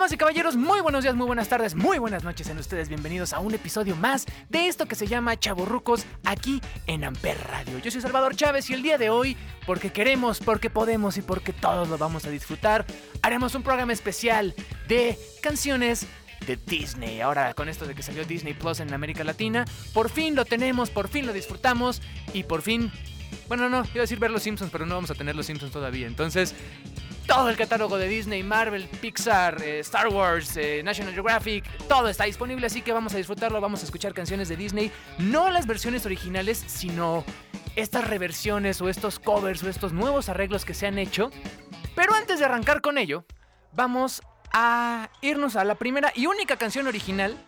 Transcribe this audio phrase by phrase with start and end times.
[0.00, 2.88] Damas y caballeros, muy buenos días, muy buenas tardes, muy buenas noches en ustedes.
[2.88, 7.78] Bienvenidos a un episodio más de esto que se llama Chaborrucos aquí en Amper Radio.
[7.80, 9.36] Yo soy Salvador Chávez y el día de hoy,
[9.66, 12.86] porque queremos, porque podemos y porque todos lo vamos a disfrutar,
[13.20, 14.54] haremos un programa especial
[14.88, 16.06] de canciones
[16.46, 17.20] de Disney.
[17.20, 20.88] Ahora con esto de que salió Disney Plus en América Latina, por fin lo tenemos,
[20.88, 22.00] por fin lo disfrutamos
[22.32, 22.90] y por fin...
[23.48, 25.72] Bueno, no, iba a decir ver los Simpsons, pero no vamos a tener los Simpsons
[25.72, 26.06] todavía.
[26.06, 26.54] Entonces,
[27.30, 32.24] todo el catálogo de Disney, Marvel, Pixar, eh, Star Wars, eh, National Geographic, todo está
[32.24, 36.04] disponible, así que vamos a disfrutarlo, vamos a escuchar canciones de Disney, no las versiones
[36.06, 37.24] originales, sino
[37.76, 41.30] estas reversiones o estos covers o estos nuevos arreglos que se han hecho.
[41.94, 43.24] Pero antes de arrancar con ello,
[43.74, 44.22] vamos
[44.52, 47.38] a irnos a la primera y única canción original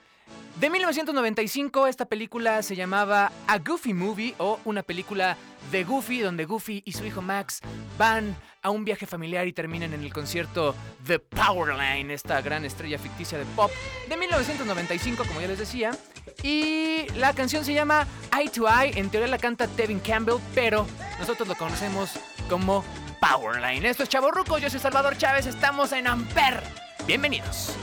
[0.60, 5.36] de 1995, esta película se llamaba A Goofy Movie o una película
[5.72, 7.60] de Goofy, donde Goofy y su hijo Max
[7.98, 10.74] van a un viaje familiar y terminan en el concierto
[11.06, 13.70] The Powerline, esta gran estrella ficticia de pop
[14.08, 15.90] de 1995, como ya les decía.
[16.42, 20.86] Y la canción se llama Eye to Eye, en teoría la canta Tevin Campbell, pero
[21.18, 22.12] nosotros lo conocemos
[22.48, 22.84] como
[23.20, 23.84] Powerline.
[23.84, 26.62] Esto es Chavo Ruco, yo soy Salvador Chávez, estamos en Amper.
[27.06, 27.76] Bienvenidos.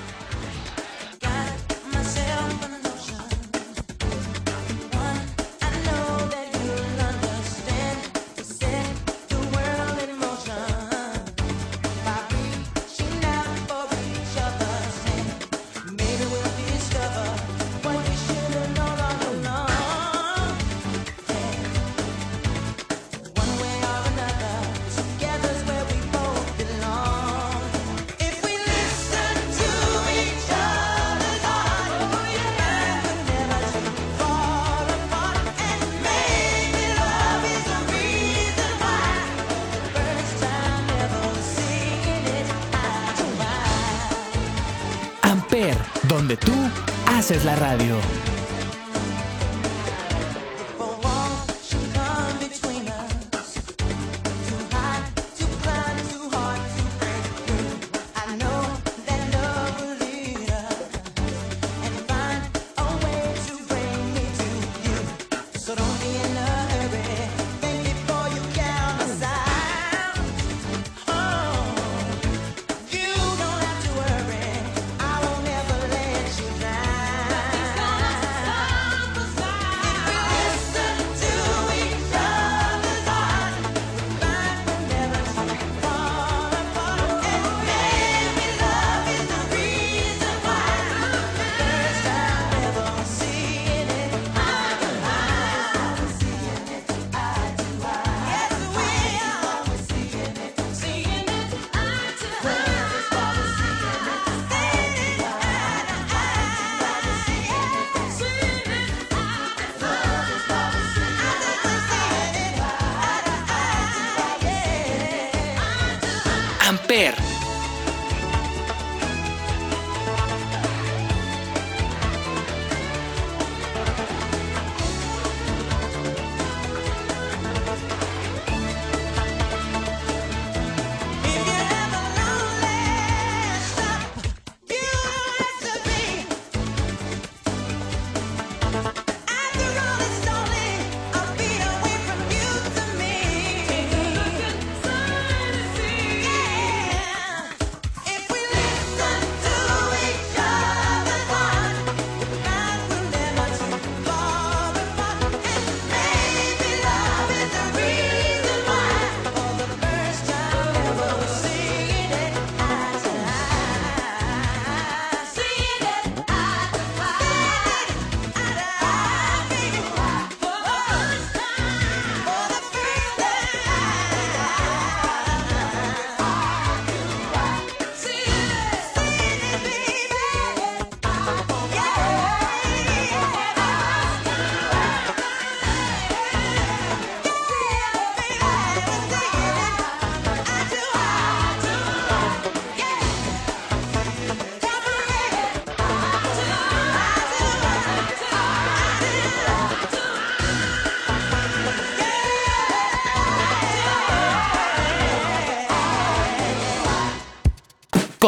[47.30, 48.39] Haces la radio.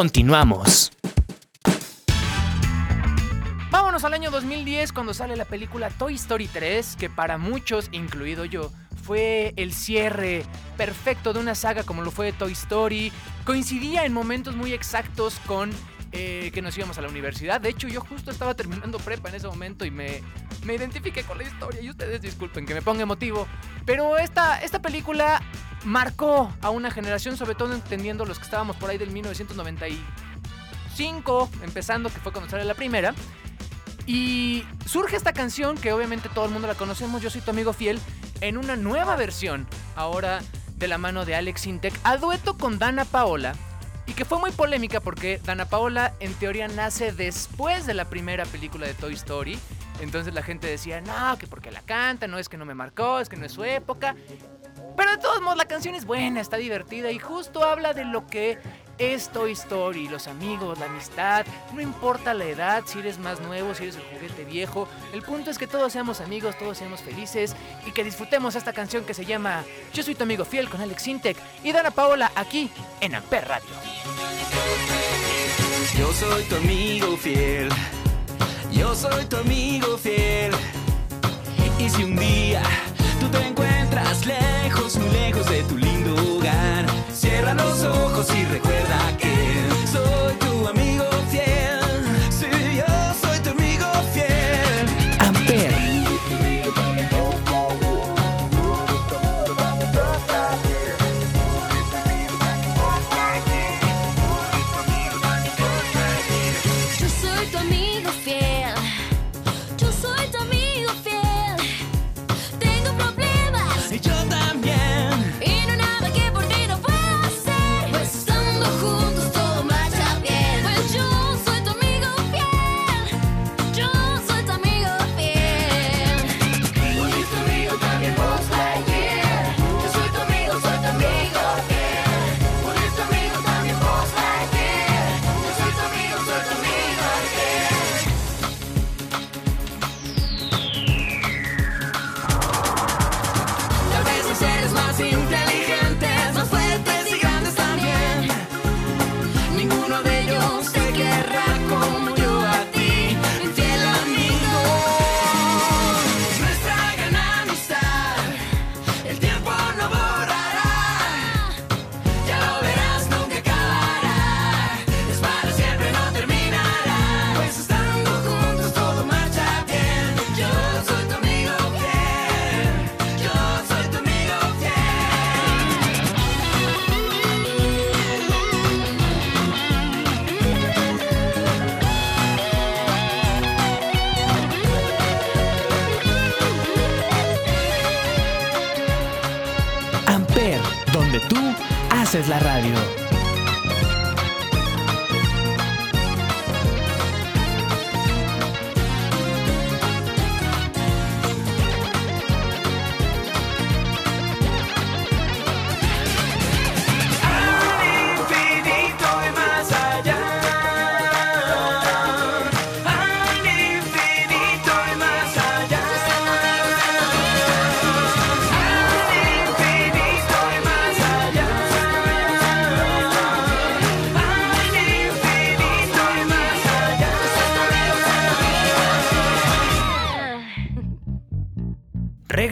[0.02, 0.92] Continuamos.
[3.70, 8.46] Vámonos al año 2010 cuando sale la película Toy Story 3, que para muchos, incluido
[8.46, 8.72] yo,
[9.04, 10.44] fue el cierre
[10.76, 13.12] perfecto de una saga como lo fue Toy Story.
[13.46, 15.70] Coincidía en momentos muy exactos con
[16.14, 17.62] eh, que nos íbamos a la universidad.
[17.62, 20.24] De hecho, yo justo estaba terminando prepa en ese momento y me,
[20.66, 21.80] me identifiqué con la historia.
[21.80, 23.48] Y ustedes disculpen que me ponga emotivo.
[23.86, 25.44] Pero esta, esta película
[25.84, 32.10] marcó a una generación, sobre todo entendiendo los que estábamos por ahí del 1995, empezando,
[32.10, 33.14] que fue cuando sale la primera.
[34.06, 37.74] Y surge esta canción, que obviamente todo el mundo la conocemos, Yo soy tu amigo
[37.74, 38.00] fiel,
[38.42, 40.42] en una nueva versión, ahora
[40.76, 43.54] de la mano de Alex Intec, a dueto con Dana Paola,
[44.08, 48.46] y que fue muy polémica porque Dana Paola en teoría nace después de la primera
[48.46, 49.58] película de Toy Story.
[50.02, 53.20] Entonces la gente decía, no, que porque la canta, no es que no me marcó,
[53.20, 54.16] es que no es su época.
[54.96, 58.28] Pero de todos modos la canción es buena, está divertida y justo habla de lo
[58.28, 58.60] que
[58.98, 63.74] es Toy Story, los amigos, la amistad, no importa la edad, si eres más nuevo,
[63.74, 67.56] si eres el juguete viejo, el punto es que todos seamos amigos, todos seamos felices
[67.88, 71.08] y que disfrutemos esta canción que se llama Yo soy tu amigo fiel con Alex
[71.08, 73.70] Intec y Dana Paola aquí en Amper Radio.
[75.98, 77.70] Yo soy tu amigo fiel,
[78.72, 80.52] yo soy tu amigo fiel.
[81.80, 82.62] Y si un día
[83.32, 86.41] te encuentras lejos, muy lejos de tu lindo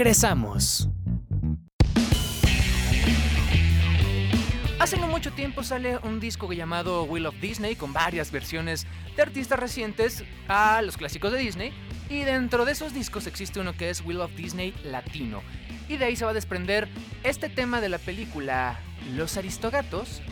[0.10, 0.90] Regresamos.
[4.80, 9.22] Hace no mucho tiempo sale un disco llamado Will of Disney con varias versiones de
[9.22, 11.72] artistas recientes a los clásicos de Disney.
[12.10, 15.44] Y dentro de esos discos existe uno que es Will of Disney Latino.
[15.88, 16.90] Y de ahí se va a desprender
[17.24, 18.80] este tema de la película
[19.16, 20.24] Los Aristogatos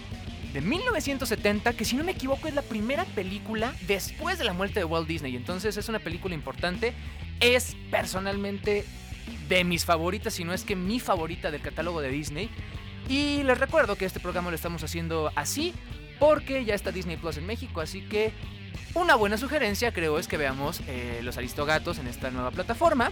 [0.53, 4.79] de 1970, que si no me equivoco es la primera película después de la muerte
[4.79, 5.36] de Walt Disney.
[5.36, 6.96] Entonces es una película importante.
[7.39, 8.84] Es personalmente
[9.48, 12.50] de mis favoritas, si no es que mi favorita del catálogo de Disney.
[13.10, 15.74] Y les recuerdo que este programa lo estamos haciendo así
[16.19, 18.34] porque ya está Disney Plus en México, así que
[18.93, 23.12] una buena sugerencia creo es que veamos eh, Los Aristogatos en esta nueva plataforma.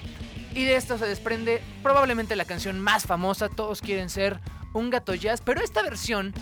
[0.54, 4.40] Y de esto se desprende probablemente la canción más famosa, todos quieren ser
[4.74, 6.34] un gato jazz, pero esta versión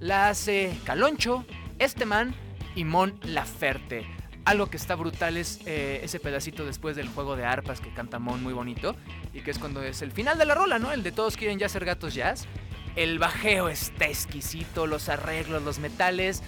[0.00, 1.44] la hace Caloncho,
[1.78, 2.34] Esteman
[2.74, 4.06] y Mon Laferte.
[4.44, 8.18] Algo que está brutal es eh, ese pedacito después del juego de arpas que canta
[8.18, 8.94] Mon muy bonito
[9.32, 10.92] y que es cuando es el final de la rola, ¿no?
[10.92, 12.46] El de todos quieren ya ser gatos jazz.
[12.94, 16.42] El bajeo está exquisito, los arreglos, los metales.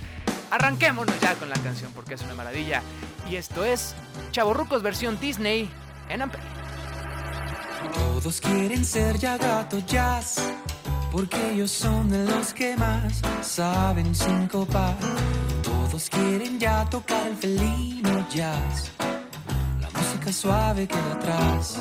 [0.50, 2.82] arranquémonos ya con la canción porque es una maravilla.
[3.30, 3.94] Y esto es
[4.30, 5.70] Chavorrucos versión Disney
[6.10, 6.40] en Amper.
[7.94, 10.52] Todos quieren ser ya gato jazz,
[11.10, 14.96] porque ellos son de los que más saben sincopar.
[15.88, 18.90] Todos quieren ya tocar el felino jazz,
[19.80, 21.80] la música suave queda atrás.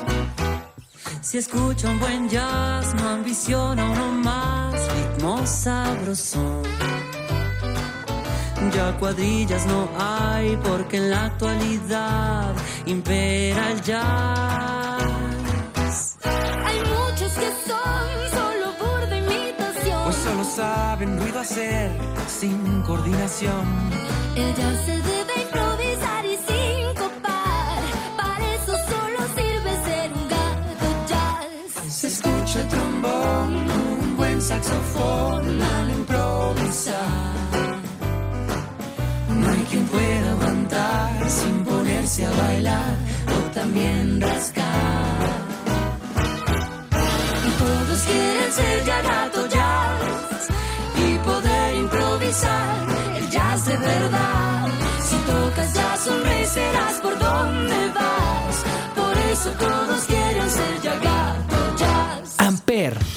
[1.20, 6.62] Si escucha un buen jazz, no ambiciona uno más, ritmo sabrosón.
[8.72, 12.54] Ya cuadrillas no hay porque en la actualidad
[12.86, 14.95] impera el jazz.
[20.54, 21.90] Saben ruido hacer
[22.28, 23.64] sin coordinación.
[24.34, 27.80] Ella se debe improvisar y sincopar.
[28.16, 31.92] Para eso solo sirve ser un gato jazz.
[31.92, 36.94] Se escucha el trombón, un buen saxofón al improvisar.
[39.28, 42.94] No hay quien pueda aguantar sin ponerse a bailar
[43.36, 45.26] o también rascar.
[47.58, 49.55] Todos quieren ser ya gato jazz
[57.46, 58.64] por donde vas.
[58.94, 62.34] Por eso todos quieren ser ya gato jazz.
[62.38, 63.15] Amper.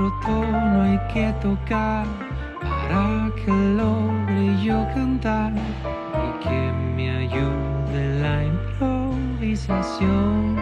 [0.00, 2.06] Otro tono hay que tocar
[2.60, 10.56] para que logre yo cantar y que me ayude la improvisación.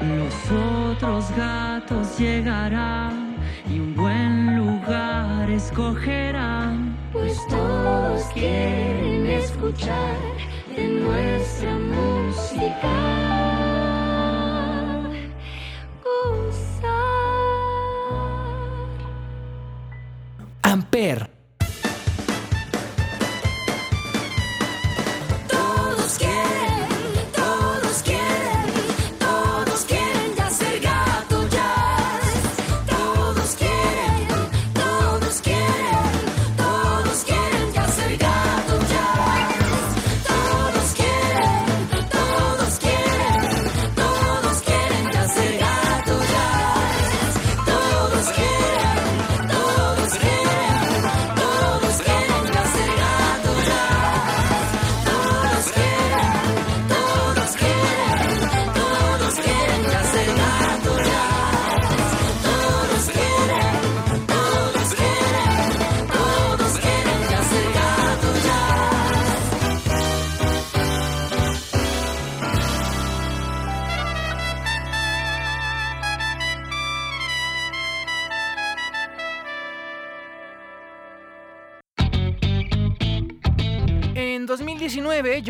[0.00, 0.50] Los
[0.92, 3.36] otros gatos llegarán
[3.68, 6.96] y un buen lugar escogerán.
[7.12, 10.16] Pues todos quieren escuchar
[10.76, 13.33] de nuestra música.
[20.94, 21.33] Amper.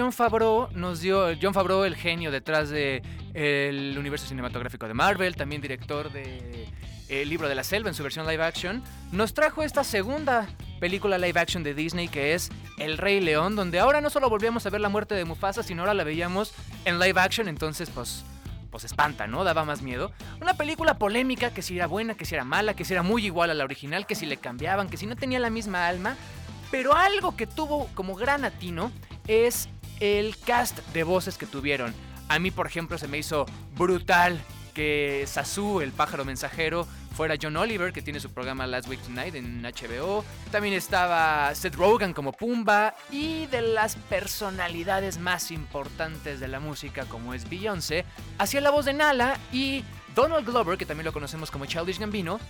[0.05, 1.35] John Favreau nos dio.
[1.41, 3.01] John Favreau, el genio detrás de
[3.33, 6.69] el universo cinematográfico de Marvel, también director de
[7.25, 8.83] libro de la selva en su versión live action,
[9.13, 10.47] nos trajo esta segunda
[10.79, 14.67] película live action de Disney que es El Rey León, donde ahora no solo volvíamos
[14.67, 16.53] a ver la muerte de Mufasa, sino ahora la veíamos
[16.85, 18.27] en live action, entonces pues
[18.71, 19.43] pues espanta, ¿no?
[19.43, 20.13] Daba más miedo.
[20.43, 23.25] Una película polémica que si era buena, que si era mala, que si era muy
[23.25, 26.15] igual a la original, que si le cambiaban, que si no tenía la misma alma.
[26.71, 28.93] Pero algo que tuvo como gran atino
[29.29, 29.71] es
[30.01, 31.95] el cast de voces que tuvieron.
[32.29, 33.47] A mí, por ejemplo, se me hizo
[33.77, 34.41] brutal
[34.75, 39.35] que Sasu, el pájaro mensajero, fuera John Oliver, que tiene su programa Last Week Tonight
[39.37, 40.25] en HBO.
[40.51, 42.95] También estaba Seth Rogen como Pumba.
[43.11, 48.05] Y de las personalidades más importantes de la música, como es Beyoncé,
[48.39, 49.85] hacía la voz de Nala y
[50.15, 52.41] Donald Glover, que también lo conocemos como Childish Gambino,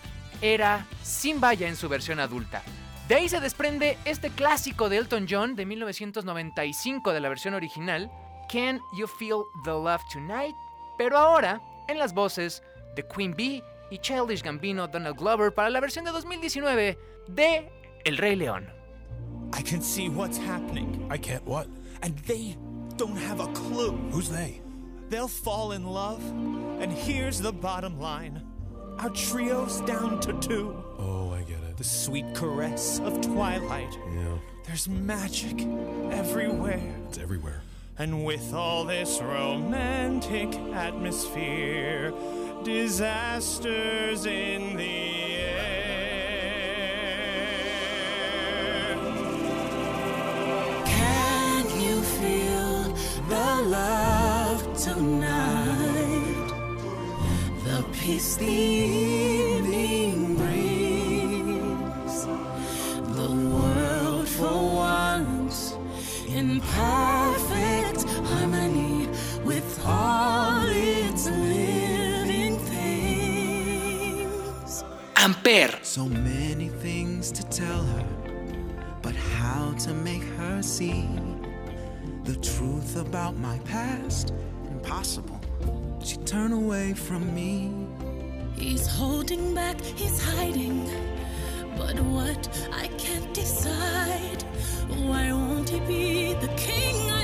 [0.41, 2.63] era Simba ya en su versión adulta.
[3.09, 8.11] De ahí se desprende este clásico de Elton John de 1995 de la versión original,
[8.51, 10.55] Can You Feel the Love Tonight?
[10.97, 12.63] Pero ahora, en las voces
[12.97, 17.71] de Queen Bee y Childish Gambino Donald Glover para la versión de 2019 de
[18.05, 18.71] El Rey León.
[19.53, 21.67] I can see what's happening, I can't what?
[22.05, 22.57] and they
[22.97, 23.93] don't have a clue.
[24.11, 24.61] Who's they?
[25.09, 26.23] They'll fall in love,
[26.81, 28.43] and here's the bottom line
[28.99, 30.77] our trio's down to two.
[30.99, 31.24] Oh.
[31.76, 33.99] The sweet caress of twilight.
[34.14, 35.61] Yeah, There's magic
[36.12, 36.81] everywhere.
[37.09, 37.62] it's everywhere.
[37.99, 42.12] And with all this romantic atmosphere,
[42.64, 45.35] disasters in the
[48.85, 48.97] air.
[50.87, 52.83] Can you feel
[53.28, 56.50] the love tonight?
[57.64, 59.44] The peace the
[66.73, 69.09] perfect harmony
[69.44, 74.04] with all its living things.
[75.16, 75.78] Ampere.
[75.83, 78.06] So many things to tell her,
[79.02, 81.09] but how to make her see
[82.25, 84.33] the truth about my past?
[84.71, 85.40] Impossible.
[86.02, 87.71] She turned away from me.
[88.56, 90.88] He's holding back, he's hiding.
[91.76, 94.43] But what I can't decide.
[94.88, 96.97] Why won't he be the king?
[97.11, 97.24] I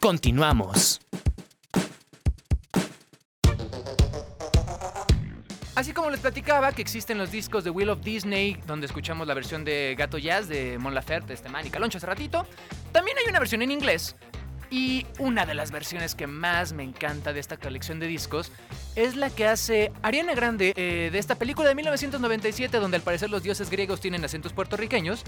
[0.00, 1.00] Continuamos.
[5.74, 9.34] Así como les platicaba que existen los discos de Wheel of Disney, donde escuchamos la
[9.34, 12.46] versión de Gato Jazz de Mon Laferte, este man y Caloncho hace ratito,
[12.92, 14.16] también hay una versión en inglés.
[14.70, 18.52] Y una de las versiones que más me encanta de esta colección de discos
[18.96, 23.30] es la que hace Ariana Grande eh, de esta película de 1997, donde al parecer
[23.30, 25.24] los dioses griegos tienen acentos puertorriqueños.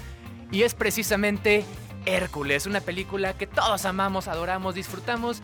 [0.53, 1.65] Y es precisamente
[2.07, 5.43] Hércules, una película que todos amamos, adoramos, disfrutamos.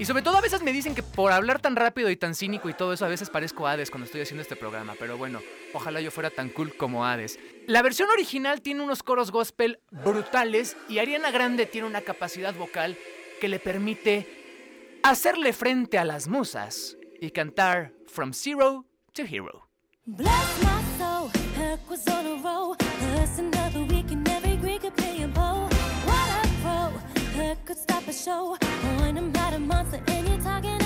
[0.00, 2.70] Y sobre todo a veces me dicen que por hablar tan rápido y tan cínico
[2.70, 4.94] y todo eso, a veces parezco Hades cuando estoy haciendo este programa.
[4.98, 5.40] Pero bueno,
[5.74, 7.38] ojalá yo fuera tan cool como Hades.
[7.66, 12.96] La versión original tiene unos coros gospel brutales y Ariana Grande tiene una capacidad vocal
[13.42, 19.68] que le permite hacerle frente a las musas y cantar From Zero to Hero.
[27.64, 28.56] Could stop a show.
[28.98, 30.79] Point him at a monster and you're talking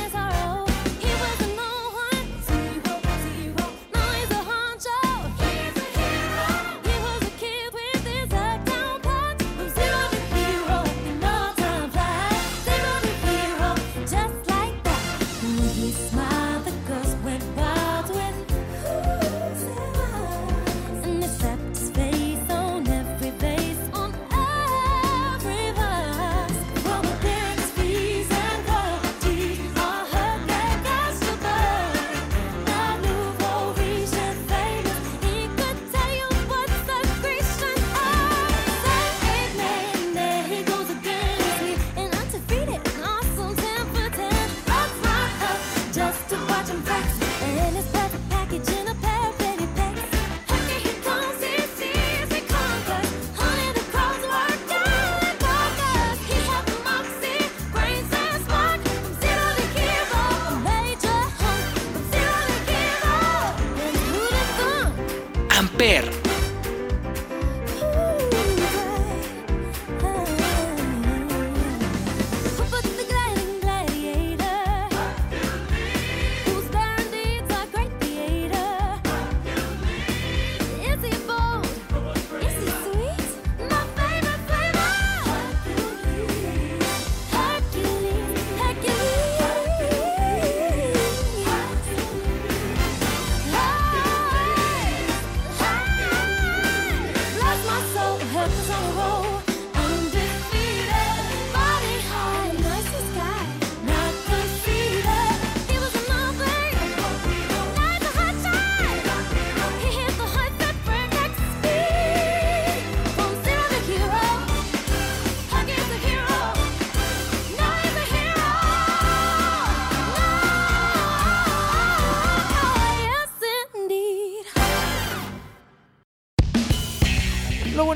[98.86, 99.13] oh.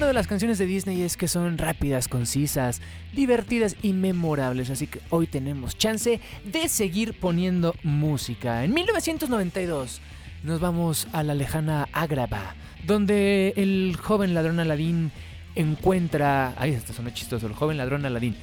[0.09, 2.81] De las canciones de Disney es que son rápidas, concisas,
[3.13, 8.65] divertidas y memorables, así que hoy tenemos chance de seguir poniendo música.
[8.65, 10.01] En 1992
[10.45, 12.55] nos vamos a la lejana Ágrava,
[12.87, 15.13] donde el joven ladrón Aladín
[15.55, 16.55] encuentra...
[16.57, 18.35] Ay, esto suena chistoso, el joven ladrón Aladín.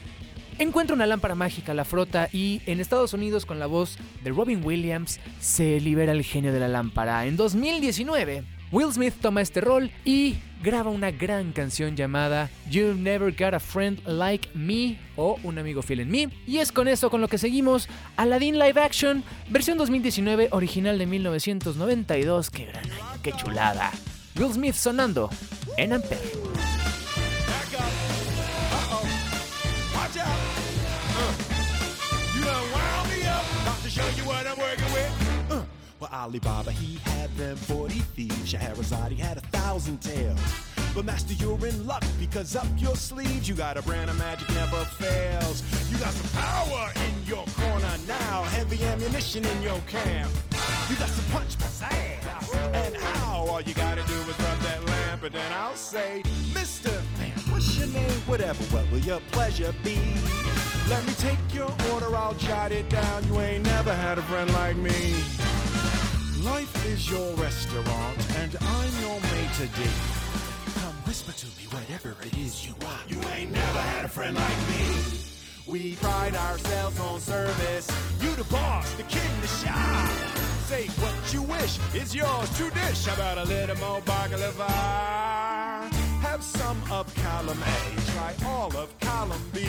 [0.59, 4.63] Encuentra una lámpara mágica, la frota y en Estados Unidos con la voz de Robin
[4.63, 7.25] Williams se libera el genio de la lámpara.
[7.25, 13.31] En 2019, Will Smith toma este rol y graba una gran canción llamada You've Never
[13.31, 16.27] Got a Friend Like Me o Un amigo fiel en mí.
[16.47, 21.05] Y es con eso con lo que seguimos Aladdin Live Action, versión 2019, original de
[21.05, 22.49] 1992.
[22.49, 23.91] ¡Qué gran año, qué chulada!
[24.37, 25.29] Will Smith sonando
[25.77, 26.44] en Ampere.
[36.25, 38.51] Alibaba, he had them 40 thieves.
[38.51, 40.39] Shahrazad, he had a thousand tales.
[40.95, 44.49] But master, you're in luck because up your sleeves you got a brand of magic
[44.55, 45.61] never fails.
[45.91, 50.31] You got some power in your corner now, heavy ammunition in your camp.
[50.89, 55.21] You got some punch pizzazz, and how all you gotta do is rub that lamp,
[55.25, 56.23] and then I'll say,
[56.55, 58.09] Mister, man, what's your name?
[58.25, 59.99] Whatever, what will your pleasure be?
[60.89, 63.27] Let me take your order, I'll jot it down.
[63.27, 65.13] You ain't never had a friend like me.
[66.45, 69.89] Life is your restaurant, and I'm your maitre d'.
[70.79, 73.01] Come whisper to me whatever it is you want.
[73.09, 74.85] You ain't never had a friend like me.
[75.65, 77.89] We pride ourselves on service.
[78.21, 80.07] You the boss, the king, the shop.
[80.69, 83.07] Say what you wish is yours to dish.
[83.07, 84.69] How about a little more baklava?
[86.21, 89.67] Have some of column A, try all of column B.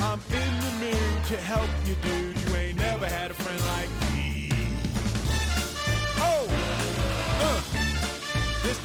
[0.00, 2.36] I'm in the mood to help you, dude.
[2.42, 4.07] You ain't never had a friend like me.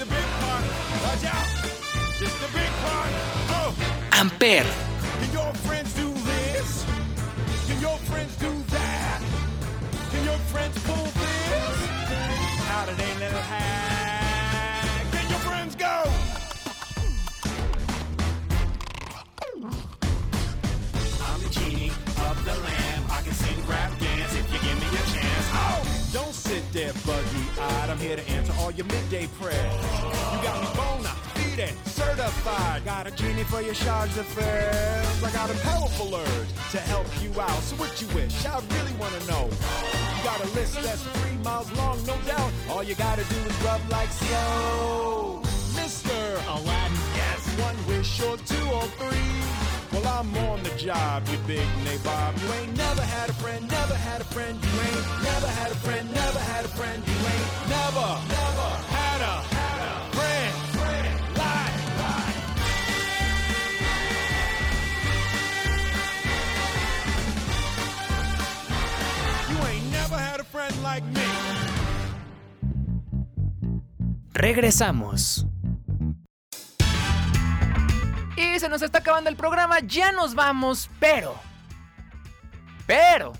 [0.04, 0.26] The big.
[1.04, 1.48] Watch out.
[2.20, 2.72] The big.
[3.50, 3.74] Oh,
[4.12, 4.66] Amper.
[5.20, 6.86] can your friends do this?
[7.68, 9.22] Can your friends do that?
[10.12, 11.23] Can your friends pull
[26.94, 27.90] sit buggy-eyed.
[27.90, 29.74] I'm here to answer all your midday prayers.
[30.34, 31.24] You got me bona
[31.56, 32.86] fide, certified.
[32.86, 35.24] Got a genie for your charge affairs.
[35.24, 37.62] I got a powerful urge to help you out.
[37.64, 38.46] So what you wish?
[38.46, 39.50] I really wanna know.
[40.18, 42.52] You got a list that's three miles long, no doubt.
[42.70, 45.42] All you gotta do is rub like so.
[45.74, 46.14] Mr.
[46.48, 49.83] Aladdin, yes, one wish or two or three.
[50.04, 52.42] Well, I'm on the job, you big nabob.
[52.42, 54.60] You ain't never had a friend, never had a friend.
[54.62, 57.04] You ain't never had a friend, never had a friend.
[57.08, 60.54] You ain't never, never had a, had a friend.
[60.76, 61.08] friend.
[61.38, 61.72] Lie.
[69.52, 71.24] You ain't never had a friend like me.
[74.34, 75.53] Regresamos.
[78.64, 81.36] Se nos está acabando el programa, ya nos vamos, pero...
[82.88, 83.34] Pero...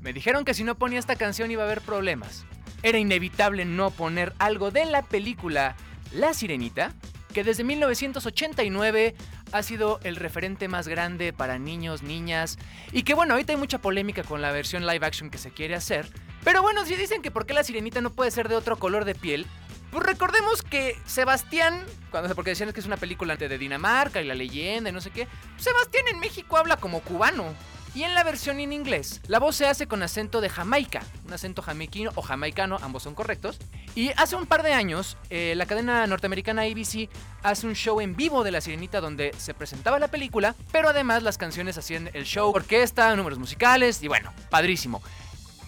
[0.00, 2.46] Me dijeron que si no ponía esta canción iba a haber problemas.
[2.82, 5.76] Era inevitable no poner algo de la película
[6.12, 6.94] La Sirenita,
[7.34, 9.14] que desde 1989
[9.52, 12.56] ha sido el referente más grande para niños, niñas,
[12.90, 15.74] y que bueno, ahorita hay mucha polémica con la versión live action que se quiere
[15.74, 16.08] hacer,
[16.42, 19.04] pero bueno, si dicen que por qué la sirenita no puede ser de otro color
[19.04, 19.46] de piel,
[19.90, 24.34] pues recordemos que Sebastián, cuando porque decían que es una película de Dinamarca y la
[24.34, 25.26] leyenda y no sé qué,
[25.56, 27.54] Sebastián en México habla como cubano.
[27.92, 31.32] Y en la versión en inglés, la voz se hace con acento de Jamaica, un
[31.32, 33.58] acento jamaiquino o jamaicano, ambos son correctos.
[33.96, 37.08] Y hace un par de años, eh, la cadena norteamericana ABC
[37.42, 41.24] hace un show en vivo de La Sirenita donde se presentaba la película, pero además
[41.24, 45.02] las canciones hacían el show, orquesta, números musicales y bueno, padrísimo.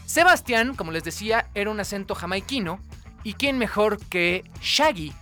[0.06, 2.78] Sebastián, como les decía, era un acento jamaiquino
[3.24, 5.12] y quién mejor que Shaggy.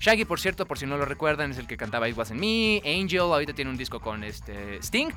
[0.00, 2.82] Shaggy, por cierto, por si no lo recuerdan, es el que cantaba It Wasn't Me,
[2.84, 5.10] Angel, ahorita tiene un disco con este Sting,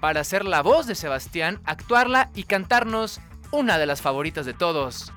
[0.00, 5.12] para hacer la voz de Sebastián, actuarla y cantarnos una de las favoritas de todos,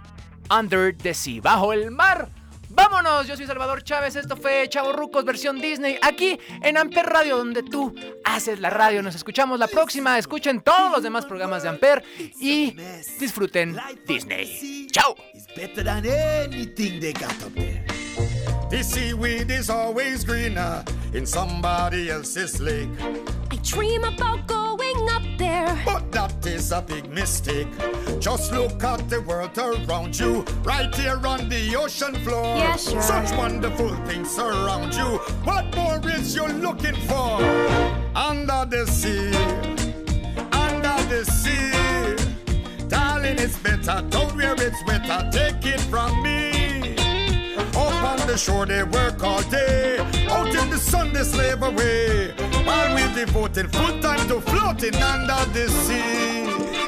[0.50, 2.30] Under the Sea, bajo el mar.
[2.78, 7.36] Vámonos, yo soy Salvador Chávez, esto fue Chavo Rucos versión Disney, aquí en Amper Radio,
[7.38, 9.02] donde tú haces la radio.
[9.02, 12.04] Nos escuchamos la próxima, escuchen todos los demás programas de Amper
[12.40, 12.78] y
[13.20, 14.88] disfruten Disney.
[14.92, 15.16] ¡Chao!
[15.34, 17.84] It's better than anything they got up there.
[18.70, 22.90] The seaweed is always greener in somebody else's lake.
[23.50, 25.24] I dream about going up
[25.58, 25.82] there.
[25.86, 27.67] But that is a big mistake.
[28.20, 32.58] Just look at the world around you, right here on the ocean floor.
[32.58, 33.02] Yeah, sure.
[33.02, 35.10] Such wonderful things surround you.
[35.50, 37.32] What more is you looking for?
[38.15, 39.32] Under the sea,
[40.65, 41.72] under the sea.
[42.88, 45.22] Darling, it's better down wear it's wetter.
[45.32, 46.96] Take it from me.
[47.84, 50.16] Up on the shore they work all day.
[50.38, 52.32] Out in the sun they slave away.
[52.63, 56.45] While we're devoting full time to floating under the sea.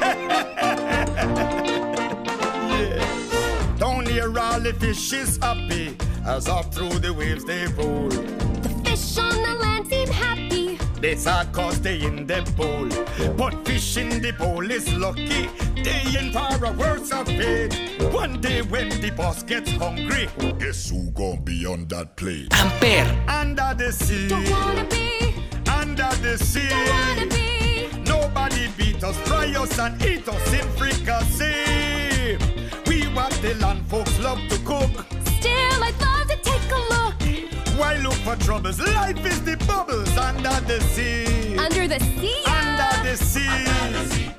[2.78, 3.78] yes.
[3.80, 8.08] Down here all the fish is happy as up through the waves they roll.
[8.08, 10.78] The fish on the land seem happy.
[11.00, 12.88] They sad cause they in the bowl.
[13.36, 15.48] But fish in the bowl is lucky.
[15.84, 17.74] They in for a worse of fate.
[18.12, 22.50] One day when the boss gets hungry, guess who gonna be on that plate?
[22.50, 25.34] Amper, Under the sea, Don't wanna be,
[25.68, 26.68] under the sea.
[26.68, 27.88] don't wanna be.
[28.04, 32.38] Nobody beat us, fry us and eat us in fricassee.
[32.86, 34.90] We what the land folks love to cook.
[35.38, 38.78] Still, I'd love to take a look Why look for troubles?
[38.80, 41.56] Life is the bubbles under the sea.
[41.56, 42.42] under the sea.
[42.46, 44.30] under the sea.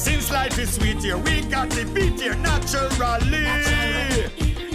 [0.00, 3.44] Since life is sweet here, we got the beat here naturally.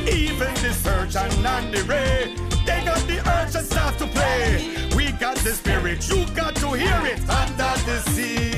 [0.07, 4.87] Even the surgeon and the ray, they got the urge and start to play.
[4.95, 8.54] We got the spirit, you got to hear it under the sea.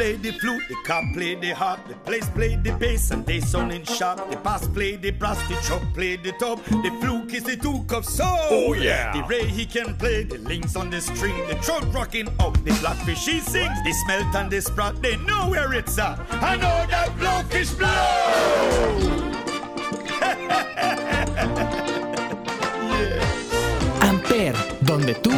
[0.00, 3.26] The play the flute, the cop play the harp, the place play the bass, and
[3.26, 4.30] they sounding sharp.
[4.30, 7.92] The bass play the brass, the chop play the top, the fluke is the duke
[7.92, 8.38] of soul.
[8.48, 9.12] Oh yeah.
[9.12, 12.72] The ray he can play, the links on the string, the throat rocking out, the
[12.80, 16.18] blackfish he sings, the smelt and the sprat, they know where it's at.
[16.30, 17.90] I know that blowfish blow.
[24.08, 25.30] Amper, donde tú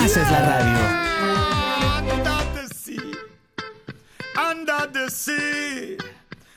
[0.00, 0.98] haces la radio.
[4.38, 5.98] Under the sea.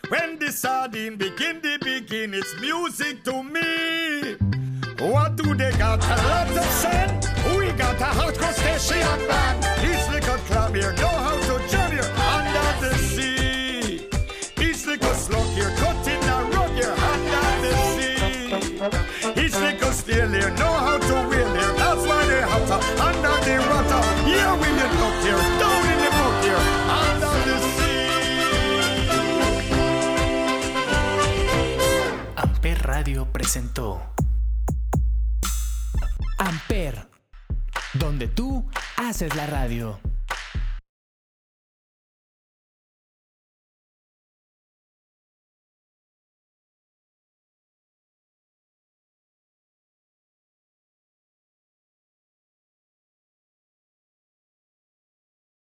[0.09, 4.35] When the sardine begin, they begin, it's music to me.
[4.99, 6.03] What do they got?
[6.05, 7.27] A lot of sand?
[7.57, 9.63] We got a hot crustacean band.
[9.81, 14.07] These little club here know how to jam here under the sea.
[14.57, 19.43] These little slug here cutting a rug here under the sea.
[19.43, 21.00] Each little steel here know how
[39.21, 40.10] Haces la radio.